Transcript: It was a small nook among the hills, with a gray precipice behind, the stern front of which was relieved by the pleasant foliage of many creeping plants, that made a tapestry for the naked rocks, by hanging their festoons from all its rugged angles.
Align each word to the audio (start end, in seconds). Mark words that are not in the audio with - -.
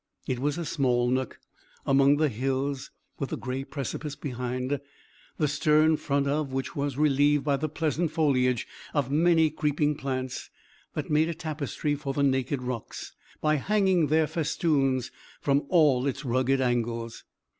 It 0.27 0.39
was 0.39 0.57
a 0.57 0.65
small 0.65 1.11
nook 1.11 1.37
among 1.85 2.17
the 2.17 2.27
hills, 2.27 2.89
with 3.19 3.31
a 3.31 3.37
gray 3.37 3.63
precipice 3.63 4.15
behind, 4.15 4.79
the 5.37 5.47
stern 5.47 5.95
front 5.95 6.25
of 6.25 6.51
which 6.51 6.75
was 6.75 6.97
relieved 6.97 7.43
by 7.43 7.57
the 7.57 7.69
pleasant 7.69 8.09
foliage 8.09 8.67
of 8.95 9.11
many 9.11 9.51
creeping 9.51 9.93
plants, 9.95 10.49
that 10.95 11.11
made 11.11 11.29
a 11.29 11.35
tapestry 11.35 11.93
for 11.93 12.15
the 12.15 12.23
naked 12.23 12.63
rocks, 12.63 13.13
by 13.41 13.57
hanging 13.57 14.07
their 14.07 14.25
festoons 14.25 15.11
from 15.39 15.65
all 15.69 16.07
its 16.07 16.25
rugged 16.25 16.59
angles. 16.61 17.23